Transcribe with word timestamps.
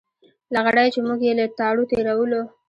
لغړی 0.55 0.87
چې 0.93 0.99
موږ 1.07 1.19
یې 1.27 1.33
له 1.39 1.45
تاڼو 1.57 1.83
تېرولو. 1.91 2.41